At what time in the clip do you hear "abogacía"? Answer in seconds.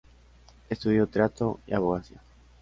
1.75-2.19